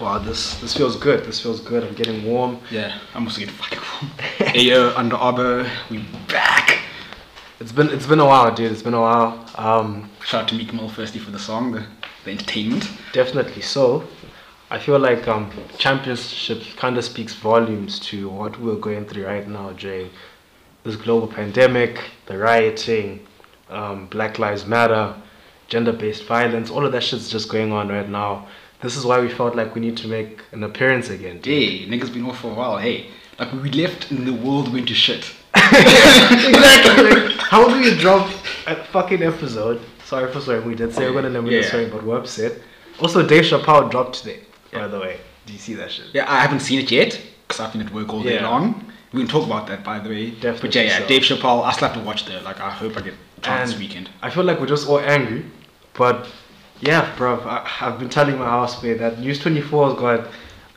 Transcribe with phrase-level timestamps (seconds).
[0.00, 1.24] Wow, this this feels good.
[1.24, 1.82] This feels good.
[1.82, 2.60] I'm getting warm.
[2.70, 4.12] Yeah, I'm also getting fucking warm.
[4.52, 6.80] hey yo, Under Armour, we back.
[7.60, 8.72] It's been it's been a while, dude.
[8.72, 9.48] It's been a while.
[9.54, 11.86] Um, Shout out to Meek Mill firstly for the song, the,
[12.24, 12.86] the entertainment.
[13.14, 14.04] definitely so.
[14.70, 19.48] I feel like um, championship kind of speaks volumes to what we're going through right
[19.48, 20.10] now during
[20.84, 23.26] this global pandemic, the rioting,
[23.70, 25.14] um, Black Lives Matter,
[25.68, 26.68] gender-based violence.
[26.68, 28.46] All of that shit's just going on right now.
[28.82, 31.40] This is why we felt like we need to make an appearance again.
[31.40, 31.54] Dude.
[31.62, 32.76] Hey, niggas been off for a while.
[32.78, 33.06] Hey,
[33.38, 35.32] like we left and the world went to shit.
[35.54, 37.32] exactly.
[37.38, 38.28] How do you drop
[38.66, 39.80] a fucking episode?
[40.04, 40.66] Sorry for swearing.
[40.66, 41.70] We did say we're gonna limit the Yeah.
[41.70, 42.52] swearing, but we're upset.
[43.00, 44.40] Also, Dave Chappelle dropped today.
[44.72, 46.06] By the way, do you see that shit?
[46.12, 48.48] Yeah, I haven't seen it yet because I've been at work all day Yeah.
[48.50, 48.84] long.
[49.12, 50.30] We can talk about that, by the way.
[50.30, 51.06] Definitely But yeah, yeah, so.
[51.06, 51.64] Dave Chappelle.
[51.64, 52.44] I still have to watch that.
[52.44, 54.10] Like, I hope I get a chance this weekend.
[54.22, 55.44] I feel like we're just all angry,
[55.94, 56.26] but
[56.80, 57.40] yeah, bro.
[57.40, 60.28] I, I've been telling my housemate that News 24 has got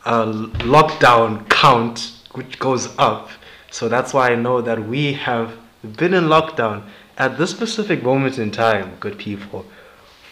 [0.06, 0.26] a
[0.66, 3.30] lockdown count which goes up.
[3.72, 5.54] So that's why I know that we have
[5.98, 6.84] been in lockdown
[7.18, 9.66] at this specific moment in time, good people,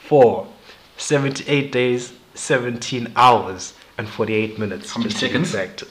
[0.06, 0.48] for
[0.98, 4.92] 78 days, 17 hours, and 48 minutes.
[4.92, 5.50] How many just seconds?
[5.50, 5.84] exact.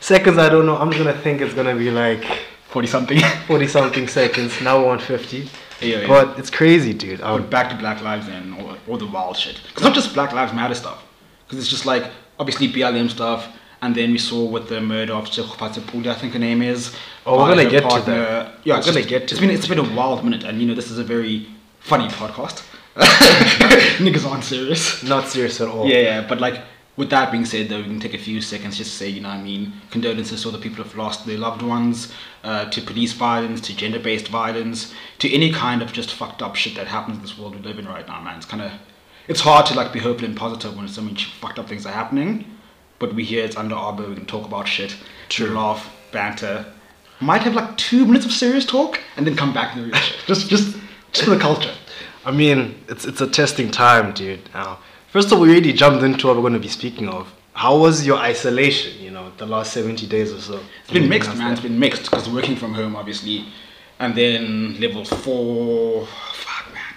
[0.00, 0.76] Seconds, I don't know.
[0.76, 2.24] I'm gonna think it's gonna be like
[2.68, 3.20] 40 something.
[3.46, 4.60] 40 something seconds.
[4.62, 5.48] Now we're on 50.
[5.82, 6.06] Yeah, yeah.
[6.06, 7.20] But it's crazy, dude.
[7.20, 9.60] Um, But back to Black Lives and all, all the wild shit.
[9.68, 11.02] Because not just Black Lives Matter stuff.
[11.46, 12.04] Because it's just like,
[12.38, 13.48] obviously BLM stuff.
[13.82, 16.94] And then we saw with the murder of Tshegofatso I think her name is.
[17.24, 18.14] Oh, we're gonna her get to partner.
[18.14, 18.54] that.
[18.64, 19.50] Yeah, We're gonna just- get to it's been.
[19.50, 20.44] It's been a wild minute.
[20.44, 21.46] And you know, this is a very
[21.78, 22.62] funny podcast.
[22.96, 25.02] Niggas aren't serious.
[25.02, 25.86] not serious at all.
[25.86, 26.60] Yeah, yeah, but like
[26.96, 29.20] with that being said, though, we can take a few seconds just to say, you
[29.20, 32.12] know, what I mean, condolences to all the people who've lost their loved ones,
[32.44, 36.74] uh, to police violence, to gender-based violence, to any kind of just fucked up shit
[36.74, 38.36] that happens in this world we live in right now, man.
[38.36, 38.72] It's kind of,
[39.28, 41.92] it's hard to like be hopeful and positive when so many fucked up things are
[41.92, 42.44] happening.
[42.98, 44.94] But we here, it's under Arbor, we can talk about shit,
[45.30, 45.50] True.
[45.50, 46.66] laugh, banter.
[47.20, 49.94] Might have like two minutes of serious talk and then come back to the real
[49.96, 50.18] shit.
[50.26, 50.76] Just, just,
[51.12, 51.74] just for the culture.
[52.24, 54.48] I mean, it's it's a testing time, dude.
[54.52, 54.78] Now,
[55.10, 57.32] first of all, we already jumped into what we're going to be speaking of.
[57.52, 59.00] How was your isolation?
[59.02, 60.60] You know, the last seventy days or so.
[60.84, 61.52] It's been mixed, man.
[61.52, 63.46] It's been mixed because working from home, obviously,
[63.98, 66.06] and then level four.
[66.32, 66.94] Fuck, man.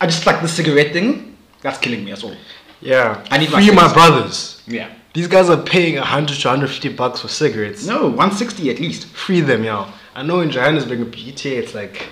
[0.00, 1.36] I just like the cigarette thing.
[1.62, 2.10] That's killing me.
[2.10, 2.36] That's all.
[2.80, 3.92] Yeah, I need my free my cigarettes.
[3.94, 4.62] brothers.
[4.66, 4.92] Yeah.
[5.14, 7.86] These guys are paying hundred to hundred fifty bucks for cigarettes.
[7.86, 9.06] No, 160 at least.
[9.06, 9.86] Free them, yo.
[10.14, 12.08] I know in Johannesburg, PTA, it's like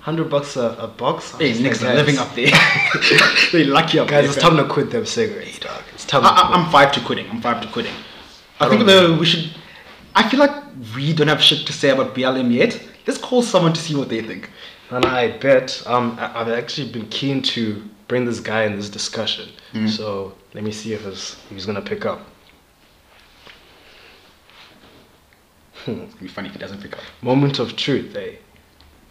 [0.00, 1.32] hundred bucks a, a box.
[1.32, 2.50] Hey, It's niggas are living up there.
[3.52, 4.32] they lucky up Guys, there.
[4.32, 4.56] it's fam.
[4.56, 5.82] time to quit them cigarettes, dog.
[5.94, 6.22] It's time.
[6.24, 6.58] I, to quit.
[6.58, 7.30] I'm five to quitting.
[7.30, 7.92] I'm five to quitting.
[8.58, 9.50] I, I think don't though we should.
[10.14, 10.52] I feel like
[10.96, 12.80] we don't have shit to say about BLM yet.
[13.06, 14.50] Let's call someone to see what they think.
[14.90, 18.88] And I bet um, I- I've actually been keen to bring this guy in this
[18.90, 19.48] discussion.
[19.72, 19.88] Mm.
[19.88, 22.20] So let me see if he's, if he's gonna pick up.
[25.86, 27.00] It's gonna be funny if he doesn't pick up.
[27.22, 28.32] Moment of truth, eh?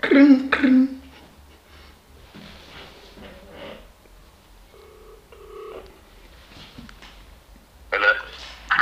[0.02, 0.88] Hello.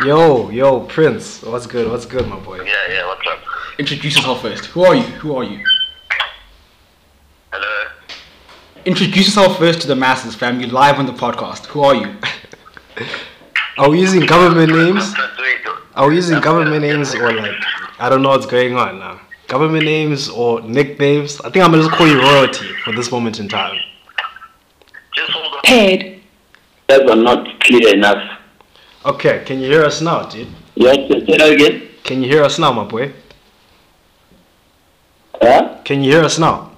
[0.05, 1.89] Yo, yo, Prince, what's good?
[1.89, 2.61] What's good, my boy?
[2.61, 3.07] Yeah, yeah.
[3.07, 3.39] What's up?
[3.79, 4.65] Introduce yourself first.
[4.65, 5.01] Who are you?
[5.01, 5.63] Who are you?
[7.51, 7.89] Hello.
[8.85, 10.59] Introduce yourself first to the masses, fam.
[10.59, 11.65] You live on the podcast.
[11.67, 12.15] Who are you?
[13.77, 15.13] Are we using government names?
[15.93, 17.55] Are we using government names or like
[17.99, 19.21] I don't know what's going on now?
[19.47, 21.39] Government names or nicknames?
[21.41, 23.79] I think I'm gonna just call you royalty for this moment in time.
[25.13, 25.61] Just hold on.
[25.63, 26.21] paid.
[26.87, 28.39] that was not clear enough.
[29.05, 30.47] Okay, can you hear us now, dude?
[30.75, 31.87] Yes, say that again.
[32.03, 33.13] Can you hear us now, my boy?
[35.41, 35.77] Huh?
[35.85, 36.71] Can you hear us now?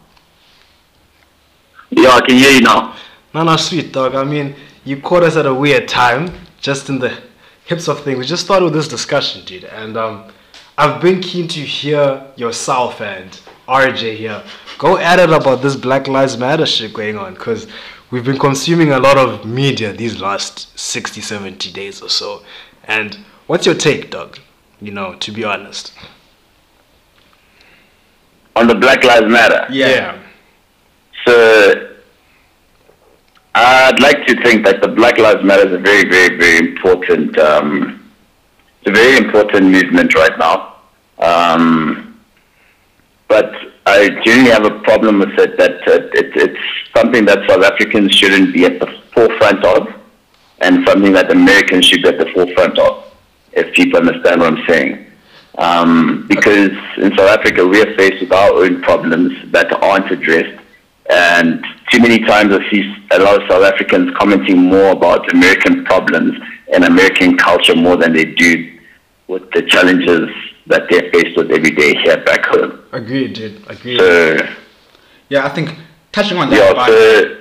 [1.89, 2.95] Yeah, I can hear you now.
[3.33, 4.13] No, no, sweet dog.
[4.15, 7.19] I mean, you caught us at a weird time, just in the
[7.65, 8.17] hips of things.
[8.19, 10.31] We just started with this discussion, dude, and um,
[10.79, 13.29] I've been keen to hear yourself and
[13.67, 14.41] RJ here
[14.79, 17.67] go at it about this Black Lives Matter shit going on, because
[18.09, 22.43] we've been consuming a lot of media these last 60, 70 days or so.
[22.85, 24.39] And what's your take, dog?
[24.81, 25.93] You know, to be honest.
[28.55, 29.67] On the Black Lives Matter.
[29.69, 30.17] Yeah.
[31.27, 31.93] So
[33.53, 37.37] I'd like to think that the Black Lives Matter is a very, very, very important.
[37.37, 38.09] Um,
[38.81, 40.68] it's a very important movement right now.
[41.19, 42.19] Um,
[43.27, 43.53] but
[43.85, 46.59] I generally have a problem with it that uh, it, it's
[46.95, 49.87] something that South Africans shouldn't be at the forefront of,
[50.59, 53.05] and something that Americans should be at the forefront of.
[53.53, 55.05] If people understand what I'm saying.
[55.57, 60.57] Um, because in South Africa we are faced with our own problems that aren't addressed,
[61.09, 65.83] and too many times I see a lot of South Africans commenting more about American
[65.83, 66.39] problems
[66.71, 68.68] and American culture more than they do
[69.29, 70.27] with the challenges
[70.67, 72.79] that they're faced with every day here back home.
[72.91, 73.61] Agreed, dude.
[73.67, 73.99] Agreed.
[73.99, 74.47] So,
[75.29, 75.75] Yeah, I think
[76.11, 76.57] touching on that.
[76.57, 77.35] yeah, by- so,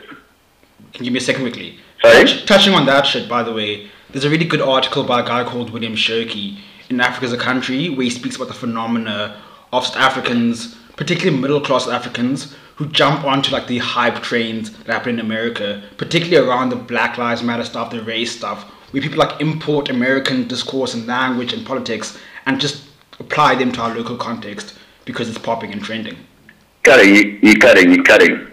[0.92, 1.78] Can you give me a second quickly?
[2.02, 2.24] Sorry?
[2.24, 5.26] Touch- touching on that shit, by the way, there's a really good article by a
[5.32, 6.58] guy called William Shoki
[6.90, 9.36] in Africa's a Country where he speaks about the phenomena
[9.72, 14.92] of South Africans, particularly middle class Africans, who jump onto like the hype trains that
[14.92, 19.18] happen in America, particularly around the Black Lives Matter stuff, the race stuff, where people
[19.18, 22.84] like import American discourse and language and politics and just
[23.20, 24.74] apply them to our local context
[25.04, 26.16] because it's popping and trending.
[26.82, 28.46] cutting, you, you cutting, you cutting.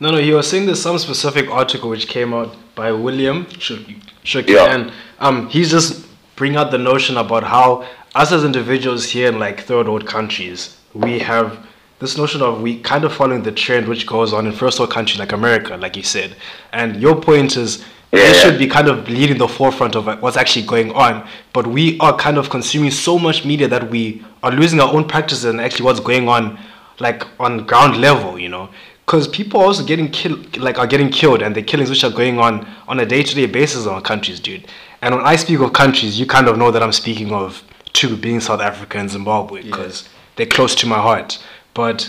[0.00, 4.02] No, no, he was saying there's some specific article which came out by William Shoki.
[4.24, 4.74] Shook Yeah.
[4.74, 6.06] and um, he's just
[6.36, 10.76] bring out the notion about how us as individuals here in like third world countries,
[10.94, 11.66] we have
[12.00, 14.90] this notion of we kind of following the trend which goes on in first world
[14.92, 16.34] countries like America, like you said.
[16.72, 17.84] And your point is
[18.14, 18.32] they Yeah.
[18.40, 21.22] should be kind of leading the forefront of what's actually going on,
[21.52, 25.04] but we are kind of consuming so much media that we are losing our own
[25.04, 26.58] practices and actually what's going on,
[27.00, 28.68] like on ground level, you know.
[29.06, 32.10] Because people are also getting killed, like are getting killed, and the killings which are
[32.10, 34.64] going on on a day-to-day basis in our countries, dude.
[35.02, 37.62] And when I speak of countries, you kind of know that I'm speaking of
[37.92, 41.38] two, being South Africa and Zimbabwe, because they're close to my heart.
[41.74, 42.08] But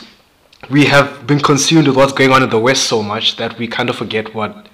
[0.69, 3.68] we have been consumed with what's going on in the West so much that we
[3.68, 4.68] kind of forget what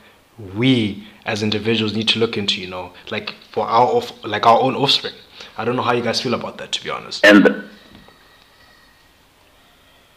[0.55, 4.59] we as individuals need to look into, you know, like for our off, like our
[4.59, 5.13] own offspring.
[5.57, 7.25] I don't know how you guys feel about that, to be honest.
[7.25, 7.69] And um,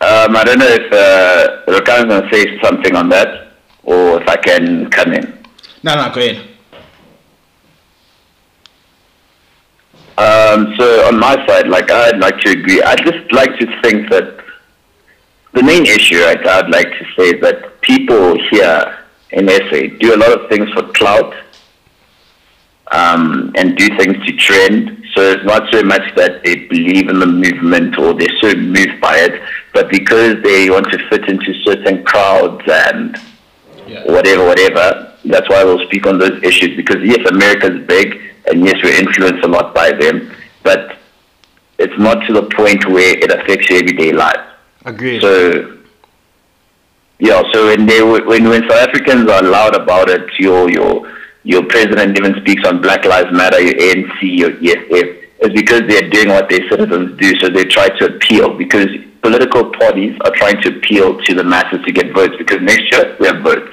[0.01, 3.53] I don't know if uh, Rakan's going to say something on that
[3.83, 5.45] or if I can come in.
[5.83, 6.49] No, no, go ahead.
[10.17, 12.83] Um, so on my side, like I'd like to agree.
[12.83, 14.45] I'd just like to think that
[15.53, 19.04] the main issue, right, I'd like to say is that people here
[19.35, 21.35] in SA do a lot of things for clout
[22.93, 25.05] um, and do things to trend.
[25.15, 29.01] So it's not so much that they believe in the movement or they're so moved
[29.01, 29.41] by it,
[29.73, 33.17] but because they want to fit into certain crowds and
[33.87, 34.03] Yeah.
[34.05, 35.13] whatever, whatever.
[35.25, 39.43] That's why we'll speak on those issues because yes, America's big and yes, we're influenced
[39.45, 40.31] a lot by them,
[40.63, 40.97] but
[41.79, 44.45] it's not to the point where it affects your everyday life.
[44.85, 45.21] Agreed.
[45.23, 45.79] So,
[47.19, 51.11] yeah, so when they when when South Africans are loud about it, your your
[51.45, 56.09] your president even speaks on Black Lives Matter, your ANC, your EFF, it's because they're
[56.11, 57.39] doing what their citizens do.
[57.39, 58.89] So they try to appeal because
[59.21, 63.17] political parties are trying to appeal to the masses to get votes because next year
[63.21, 63.73] we have votes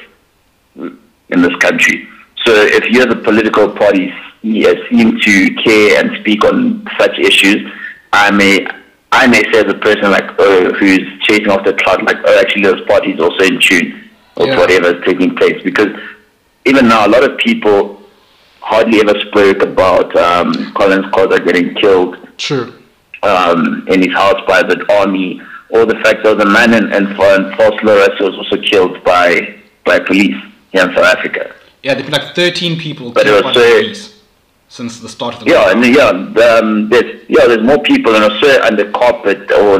[0.76, 2.08] in this country.
[2.46, 7.18] So if you're the political parties yeah, uh, seem to care and speak on such
[7.20, 7.72] issues,
[8.12, 8.66] I may
[9.12, 12.64] I may say as a person like oh who's chasing after cloud like oh actually
[12.64, 14.58] those parties also in tune with Yeah.
[14.60, 15.90] whatever is taking place because
[16.66, 18.02] even now a lot of people
[18.62, 22.74] hardly ever spoke about um, Collins Khosa getting killed True.
[23.24, 27.08] um, in his house by the army, or the fact that the man in, in,
[27.08, 27.16] in
[27.58, 30.36] False Loretta was also killed by by police
[30.72, 31.54] here in South Africa.
[31.82, 34.22] Yeah, there've been like 13 people But killed by so- police
[34.70, 36.10] since the start of the Yeah, and yeah,
[36.60, 39.80] um, there's yeah, there's more people in Australia under carpet, or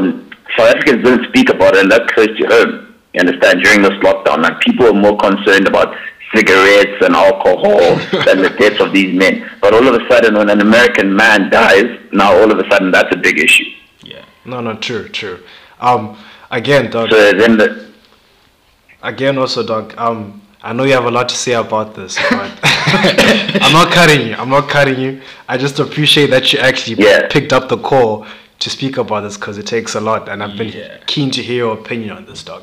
[0.56, 2.94] South Africans didn't speak about it, and that's close to home.
[3.14, 3.62] You understand?
[3.62, 5.94] During this lockdown, like people were more concerned about
[6.34, 9.50] cigarettes and alcohol than the deaths of these men.
[9.60, 12.90] But all of a sudden, when an American man dies, now all of a sudden
[12.90, 13.64] that's a big issue.
[14.02, 14.24] Yeah.
[14.44, 15.40] No, no, true, true.
[15.80, 16.16] Um,
[16.50, 17.10] again, dog.
[17.10, 17.92] So then the
[19.02, 19.94] Again, also, dog.
[19.98, 24.28] Um, I know you have a lot to say about this, but I'm not cutting
[24.28, 24.34] you.
[24.34, 25.20] I'm not cutting you.
[25.48, 27.26] I just appreciate that you actually Yeah.
[27.28, 28.24] picked up the call
[28.62, 30.98] to speak about this because it takes a lot, and I've been Yeah.
[31.06, 32.62] keen to hear your opinion on this, dog.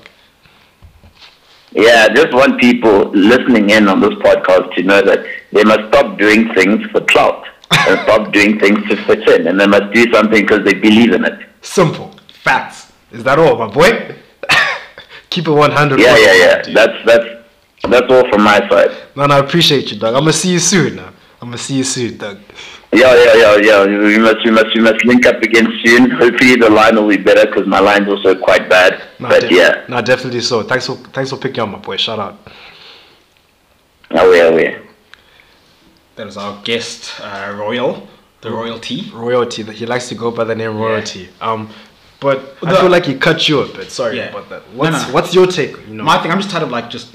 [1.72, 5.20] Yeah, I just want people listening in on this podcast to know that
[5.54, 7.44] they must stop doing things for clout
[7.88, 11.14] and stop doing things to fit in, and they must do something because they believe
[11.14, 11.38] in it.
[11.62, 12.92] Simple facts.
[13.12, 14.16] Is that all, my boy?
[15.30, 16.00] Keep it 100.
[16.00, 16.62] Yeah, yeah, yeah.
[16.62, 16.76] dude.
[16.76, 17.26] That's that's
[17.90, 18.92] that's all from my side.
[19.16, 20.16] Man, I appreciate you, dog.
[20.16, 20.96] I'm gonna see you soon.
[20.96, 21.10] Now.
[21.42, 22.38] I'm gonna see you soon, dog.
[22.92, 23.86] Yeah, yeah, yeah, yeah.
[23.86, 26.10] We must, we must, we must link up again soon.
[26.10, 29.02] Hopefully, the line will be better because my line's also quite bad.
[29.20, 30.64] Nah, but de- yeah, nah, definitely so.
[30.64, 31.98] Thanks for thanks for picking up, my boy.
[31.98, 32.40] Shout out.
[34.12, 34.80] oh yeah, yeah.
[36.16, 38.08] That is our guest, uh, Royal,
[38.42, 39.10] the royalty.
[39.14, 39.64] Royalty.
[39.64, 41.30] He likes to go by the name Royalty.
[41.40, 41.70] Um,
[42.20, 43.92] but I feel like he cut you a bit.
[43.92, 44.30] Sorry Yeah.
[44.30, 44.68] about that.
[44.74, 45.14] No, What's no.
[45.14, 45.78] what's your take?
[45.88, 47.14] You know, My thing, I'm just tired of like just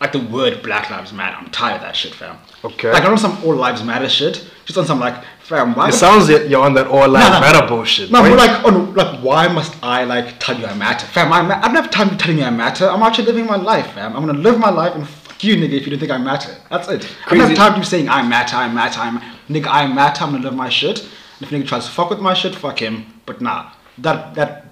[0.00, 1.36] like the word Black Lives Matter.
[1.36, 2.38] I'm tired of that shit, fam.
[2.64, 2.90] Okay.
[2.90, 4.50] Like I don't want some All Lives Matter shit.
[4.64, 5.88] Just on some like, fam, why?
[5.88, 7.40] it sounds like you're on that all lives no.
[7.40, 8.10] matter bullshit.
[8.10, 8.28] No, boy.
[8.28, 11.32] more like, no, like, why must I like tell you I matter, fam?
[11.32, 12.88] I, I don't have time to tell you I matter.
[12.88, 14.16] I'm actually living my life, fam.
[14.16, 16.54] I'm gonna live my life and fuck you, nigga, if you don't think I matter.
[16.70, 17.04] That's it.
[17.26, 17.48] I don't Crazy.
[17.48, 20.44] have time to be saying I matter, I matter, I'm nigga, I matter, I'm gonna
[20.44, 21.00] live my shit.
[21.00, 23.06] And if nigga tries to fuck with my shit, fuck him.
[23.26, 23.72] But nah.
[23.98, 24.66] That that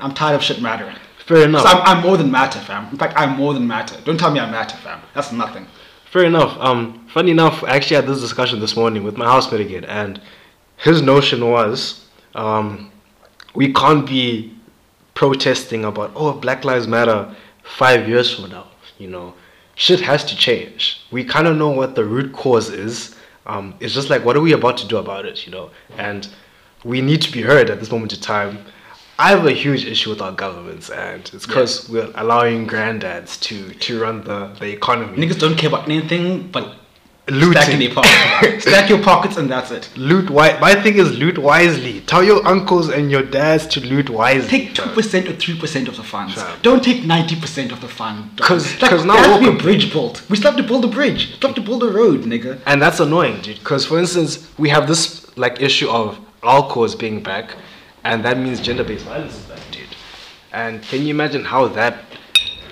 [0.00, 0.96] I'm tired of shit mattering.
[1.26, 1.62] Fair enough.
[1.62, 2.88] So I'm, I'm more than matter, fam.
[2.90, 4.00] In fact, I'm more than matter.
[4.04, 5.00] Don't tell me I matter, fam.
[5.14, 5.66] That's nothing.
[6.10, 6.58] Fair enough.
[6.58, 10.20] Um, funny enough, I actually had this discussion this morning with my housemate again, and
[10.76, 12.90] his notion was, um,
[13.54, 14.54] we can't be
[15.14, 18.66] protesting about oh Black Lives Matter five years from now.
[18.98, 19.34] You know,
[19.74, 21.00] shit has to change.
[21.10, 23.16] We kind of know what the root cause is.
[23.46, 25.46] Um, it's just like what are we about to do about it?
[25.46, 26.28] You know, and
[26.84, 28.64] we need to be heard at this moment in time.
[29.18, 33.72] I have a huge issue with our governments, and it's because we're allowing granddads to
[33.74, 35.16] to run the the economy.
[35.16, 36.74] Niggas don't care about anything but
[37.28, 37.52] Looting.
[37.52, 38.64] stacking their pockets.
[38.68, 39.88] Stack your pockets and that's it.
[39.96, 42.00] Loot wi- My thing is loot wisely.
[42.00, 44.48] Tell your uncles and your dads to loot wisely.
[44.48, 46.34] Take two percent or three percent of the funds.
[46.34, 46.58] Fam.
[46.62, 48.40] Don't take ninety percent of the fund.
[48.40, 50.28] 'Cause- like, now there has to be a bridge built.
[50.28, 51.34] We still have to build a bridge.
[51.36, 52.58] Still have to build a road, nigga.
[52.66, 53.60] and that's annoying, dude.
[53.60, 55.04] Because for instance, we have this
[55.36, 57.54] like issue of alcohols being back,
[58.04, 59.86] and that means gender-based violence is dude.
[60.52, 62.04] And can you imagine how that,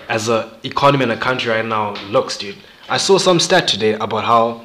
[0.09, 2.57] as a economy in a country right now, looks, dude?
[2.89, 4.65] I saw some stat today about how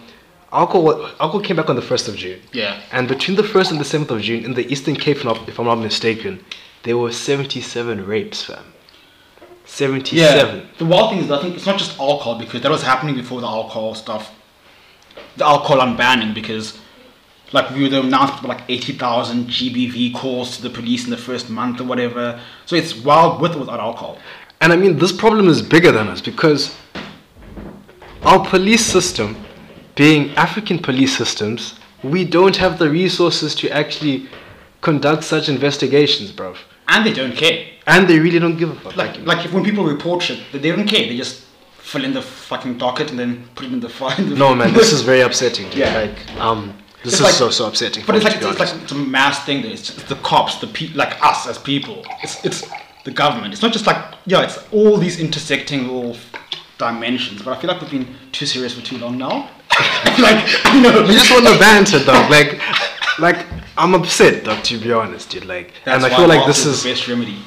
[0.51, 2.41] alcohol alcohol came back on the first of June.
[2.51, 2.79] Yeah.
[2.91, 5.33] And between the first and the seventh of June, in the Eastern Cape, if I'm
[5.33, 6.43] not- if I'm not mistaken,
[6.83, 8.63] there were seventy-seven rapes, fam.
[9.65, 10.67] Seventy-seven.
[10.77, 13.41] The wild thing is, I think it's not just alcohol because that was happening before
[13.41, 14.31] the alcohol stuff.
[15.37, 16.77] The alcohol unbanning because,
[17.51, 21.49] like, we were announced like eighty thousand GBV calls to the police in the first
[21.49, 22.39] month or whatever.
[22.65, 24.19] So it's wild with or without alcohol.
[24.61, 26.75] And I mean, this problem is bigger than us because
[28.23, 29.35] our police system,
[29.95, 34.27] being African police systems, we don't have the resources to actually
[34.81, 36.55] conduct such investigations, bro.
[36.87, 37.67] And they don't care.
[37.87, 38.95] And they really don't give a fuck.
[38.95, 41.07] Like, like if when people report shit, they they don't care.
[41.07, 41.45] They just
[41.77, 44.19] fill in the fucking docket and then put it in the file.
[44.21, 45.65] no, man, this is very upsetting.
[45.69, 45.77] Dude.
[45.77, 45.93] Yeah.
[46.01, 46.73] Like, um,
[47.05, 48.03] this is like- so so upsetting.
[48.05, 49.61] But it's like to it's, like it's a mass thing.
[49.61, 49.69] Though.
[49.69, 52.05] It's, it's the cops, the people, like us as people.
[52.23, 52.67] It's it's
[53.03, 53.53] the government.
[53.53, 54.43] It's not just like yeah.
[54.43, 56.17] It's all these intersecting little
[56.77, 57.41] dimensions.
[57.41, 59.49] But I feel like we've been too serious for too long now.
[60.19, 62.29] like you know, We just want to banter, dog.
[62.29, 62.59] Like,
[63.19, 63.45] like
[63.77, 64.63] I'm upset, dog.
[64.65, 65.45] To be honest, dude.
[65.45, 67.37] Like, That's and I feel like this is the best remedy.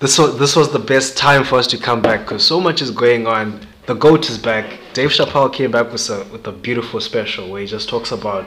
[0.00, 2.82] this was this was the best time for us to come back because so much
[2.82, 3.66] is going on.
[3.86, 4.78] The goat is back.
[4.92, 8.46] Dave Chappelle came back with a with a beautiful special where he just talks about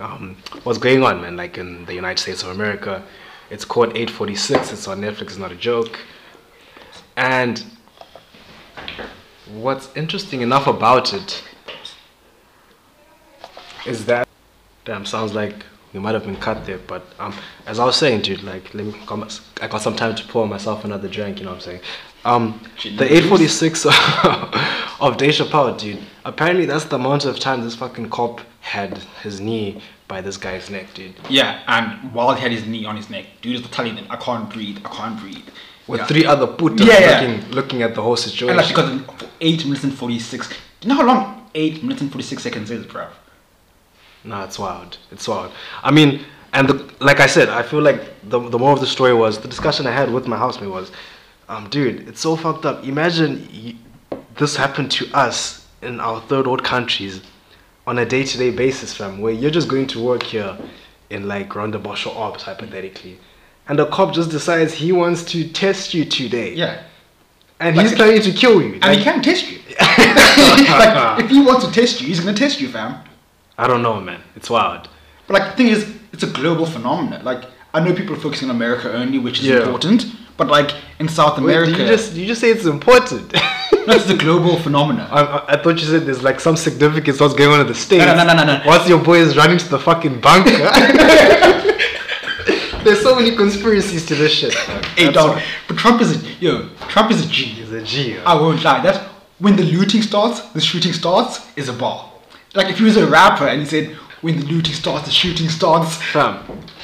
[0.00, 1.36] um, what's going on, man.
[1.36, 3.02] Like in the United States of America,
[3.50, 4.72] it's called 846.
[4.72, 5.22] It's on Netflix.
[5.22, 6.00] It's not a joke.
[7.16, 7.64] And
[9.52, 11.42] what's interesting enough about it
[13.86, 14.26] is that
[14.84, 17.34] damn sounds like we might have been cut there but um
[17.66, 19.26] as i was saying dude like let me come
[19.60, 21.80] i got some time to pour myself another drink you know what i'm saying
[22.24, 22.60] um
[22.96, 23.86] the 846
[25.00, 29.40] of Dave Chappelle, dude apparently that's the amount of time this fucking cop had his
[29.40, 33.08] knee by this guy's neck dude Yeah, and while he had his knee on his
[33.10, 34.78] neck, dude was telling them, "I can't breathe.
[34.84, 35.48] I can't breathe."
[35.86, 36.06] with Yeah.
[36.06, 37.20] three other putas Yeah, yeah.
[37.20, 38.90] looking looking at the whole situation And like because
[39.20, 40.48] for eight minutes and forty six.
[40.48, 43.06] Do you know how long eight minutes and forty six seconds is, bro?
[44.22, 44.98] No, it's wild.
[45.10, 45.50] It's wild.
[45.82, 46.20] I mean,
[46.52, 49.38] and the, like I said, I feel like the the more of the story was
[49.38, 50.92] the discussion I had with my housemate was,
[51.48, 52.84] um, dude, it's so fucked up.
[52.84, 53.48] Imagine
[54.36, 57.20] this happened to us in our third world countries
[57.86, 60.56] on a day to day basis, fam, where you're just going to work here
[61.10, 63.18] in like Rondebosch or Orbs, hypothetically,
[63.68, 66.82] and the cop just decides he wants to test you today, Yeah.
[67.58, 68.74] and Like- he's planning to kill you.
[68.74, 69.58] And he Like, can test you.
[69.80, 72.96] like, if he wants to test you, he's gonna test you, fam.
[73.58, 74.20] I don't know, man.
[74.36, 74.88] It's wild.
[75.26, 77.24] But like the thing is, it's a global phenomenon.
[77.24, 77.44] Like
[77.74, 79.58] I know people are focusing on America only, which is Yeah.
[79.58, 80.06] important.
[80.36, 83.32] But like in South Wait, America, did you just you just say it's important?
[83.86, 85.08] that's the global phenomenon.
[85.10, 88.04] I, I, thought you said there's like some significance what's going on in the states.
[88.04, 88.62] No, no, no, no, no.
[88.66, 90.50] Once your boy is running to the fucking bunker.
[92.84, 94.54] there's so many conspiracies to this shit.
[94.68, 94.82] man.
[94.96, 95.42] Hey, That's dog.
[95.68, 96.68] But Trump is a yo.
[96.88, 97.44] Trump is a G.
[97.44, 98.18] He's a G.
[98.18, 98.82] I won't lie.
[98.82, 99.08] That
[99.38, 102.10] when the looting starts, the shooting starts is a bar.
[102.54, 105.48] Like if he was a rapper and he said, "When the looting starts, the shooting
[105.48, 106.38] starts." Fam,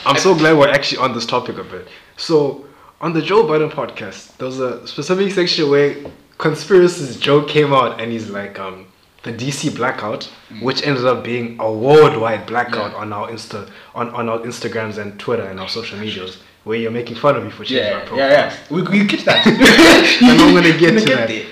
[0.05, 1.89] I'm so glad we're actually on this topic a bit.
[2.17, 2.65] So,
[3.01, 5.97] on the Joe Budden podcast, there was a specific section where
[6.39, 8.87] conspiracies Joe came out and he's like, um,
[9.23, 10.25] the DC blackout,
[10.61, 12.99] which ended up being a worldwide blackout Yeah.
[12.99, 16.93] on our Insta, on, on our Instagrams and Twitter and our social medias, where you're
[16.93, 18.19] making fun of me for changing my Yeah, profile.
[18.31, 18.57] yeah, yeah.
[18.71, 19.45] We, we get that.
[20.23, 21.29] And I'm gonna get to that.
[21.29, 21.47] there.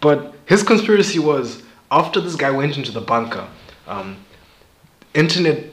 [0.00, 3.48] But his conspiracy was after this guy went into the bunker,
[3.88, 4.16] um,
[5.14, 5.64] internet,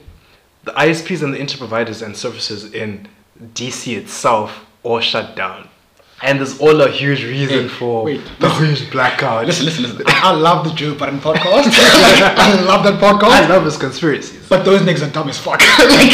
[0.64, 3.06] the ISPs and the internet providers and services in
[3.54, 5.68] DC itself all shut down.
[6.22, 8.66] And there's all a huge reason Hey, for wait, the listen.
[8.66, 9.46] huge blackout.
[9.46, 10.02] Listen, listen, listen.
[10.06, 11.64] I, I love the Joe Budden podcast.
[12.38, 13.30] I love that podcast.
[13.30, 14.48] I love his conspiracies.
[14.48, 15.60] But those niggas are dumb as fuck.
[15.78, 16.12] like,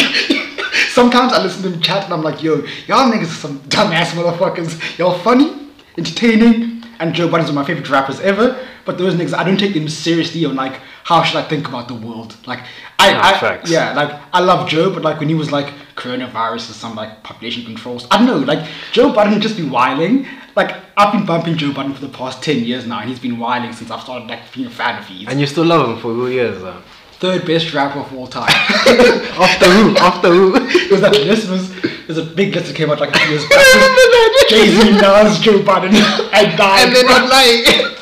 [0.90, 2.56] sometimes I listen to them chat and I'm like, yo,
[2.86, 4.98] y'all niggas are some dumbass motherfuckers.
[4.98, 8.58] Y'all funny, entertaining, and Joe Budden's one of my favorite rappers ever.
[8.84, 11.88] But those niggas, I don't take them seriously on like, how should I think about
[11.88, 12.36] the world?
[12.46, 12.60] Like,
[12.98, 16.70] I, Nah, I yeah, like I love Joe, but like when he was like coronavirus
[16.70, 20.26] or some like population controls, I don't know, like Joe would just be whiling.
[20.54, 23.38] Like I've been bumping Joe Budden for the past ten years now, and he's been
[23.38, 25.26] whiling since I've started like being a fan of his.
[25.28, 26.80] And you still love him for who he is, though.
[27.12, 28.50] Third best rapper of all time.
[28.50, 29.96] After who?
[29.96, 30.56] After who?
[30.56, 31.72] It was that list was
[32.06, 34.48] there's a big list that came out like a few years back.
[34.48, 36.86] Jay Z, Nas, Joe Budden, and died.
[36.86, 38.01] and they're not lying.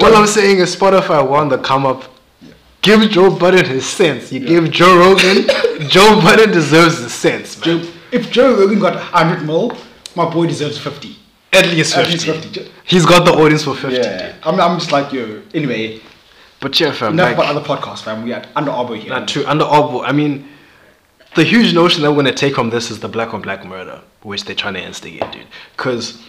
[0.00, 2.04] All I'm saying is Spotify won the come up.
[2.82, 4.32] Give Joe Budden his sense.
[4.32, 5.46] You give Joe Rogan.
[5.88, 7.82] Joe Budden deserves the sense, man.
[7.82, 9.76] Joe, if Joe Rogan got 100 mil,
[10.14, 11.16] my boy deserves 50.
[11.52, 12.32] At least At 50.
[12.32, 12.72] least 50.
[12.84, 13.96] He's got the audience for 50.
[13.96, 15.42] Yeah, I'm, I'm just like yo.
[15.54, 16.00] Anyway,
[16.60, 17.14] But yeah, fam.
[17.14, 18.22] enough Like, about other podcasts, fam.
[18.24, 19.10] We at Under Arbor here.
[19.10, 19.44] not true.
[19.46, 20.48] Under Arbo, I mean,
[21.34, 23.64] the huge notion that we're going to take from this is the black on black
[23.66, 25.46] murder, which they're trying to instigate, dude.
[25.76, 26.22] Because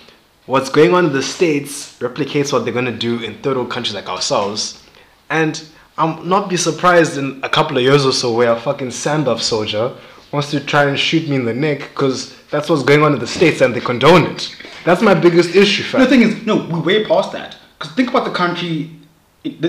[0.49, 3.69] what's going on in the States replicates what they're going to do in third world
[3.69, 4.83] countries like ourselves.
[5.29, 5.63] And
[5.95, 9.41] I'm not be surprised in a couple of years or so where a fucking standoff
[9.41, 9.95] soldier
[10.31, 13.19] wants to try and shoot me in the neck because that's what's going on in
[13.19, 14.55] the States and they condone it.
[14.85, 17.55] That's my biggest issue, No, the thing is, no, we're way past that.
[17.77, 18.89] Because think about the country,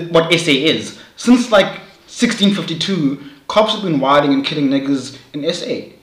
[0.09, 0.99] what SA is.
[1.15, 1.67] Since like
[2.07, 5.95] 1652, cops have been wilding and killing niggas in SA.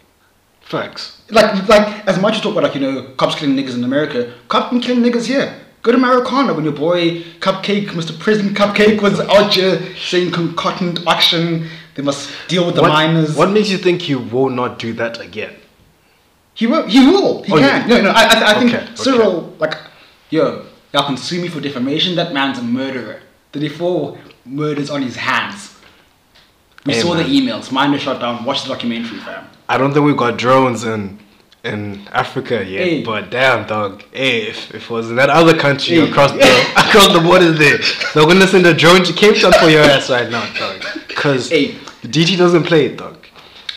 [0.69, 1.17] Facts.
[1.31, 3.85] Like, like as much as you talk about like you know cops killing niggas in
[3.85, 5.55] America, cops been killing niggas here.
[5.83, 8.19] Go to when your boy Cupcake, Mr.
[8.19, 11.69] President Cupcake, was out here saying concomitant action.
[11.95, 13.35] They must deal with the what, miners.
[13.35, 15.55] what makes you think he will not do that again?
[16.53, 16.87] He will.
[16.87, 17.43] He will.
[17.45, 17.89] He Oh, can.
[17.89, 17.97] yeah.
[17.97, 18.11] No, no.
[18.11, 18.95] I, I, I think Okay, okay.
[18.97, 19.75] Cyril, like,
[20.29, 22.15] yo, y'all can sue me for defamation.
[22.17, 23.21] That man's a murderer.
[23.53, 25.78] 34 murders on his hands.
[26.89, 27.23] We Hey, saw man.
[27.25, 27.71] the emails.
[27.71, 28.45] Mine was shot down.
[28.45, 29.45] Watch the documentary, fam.
[29.69, 31.19] I don't think we've got drones in
[31.65, 31.81] in
[32.13, 33.03] Africa yet, Hey.
[33.03, 36.09] but damn dog, hey, if, if it was in that other country Hey.
[36.09, 36.39] across the
[36.85, 37.79] across the border there,
[38.15, 40.77] they're gonna send a drone to Cape Town for your ass right now, dog.
[41.15, 41.75] Cause Hey.
[42.05, 43.17] DT doesn't play it, dog.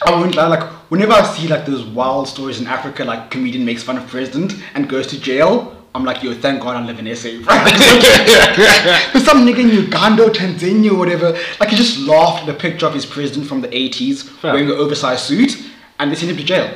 [0.06, 3.66] I won't lie, like, whenever I see, like, those wild stories in Africa, like, comedian
[3.66, 7.00] makes fun of president and goes to jail, I'm like, yo, thank God I live
[7.00, 9.12] in SA, right?
[9.14, 12.58] But some nigga in Uganda or Tanzania or whatever, like, he just laughed at a
[12.58, 14.54] picture of his president from the 80s Fair.
[14.54, 15.58] wearing an oversized suit,
[16.00, 16.74] and they sent him to jail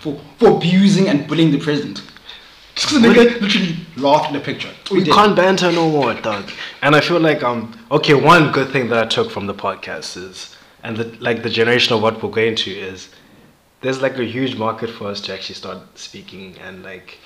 [0.00, 2.02] for, for abusing and bullying the president.
[2.74, 4.68] Just because the nigga literally laughed at the picture.
[4.68, 6.50] That's all he We can't banter no more, dog.
[6.82, 10.16] And I feel like um okay, one good thing that I took from the podcast
[10.16, 13.08] is and the like the generation of what we're going to is
[13.80, 17.18] there's like a huge market for us to actually start speaking and like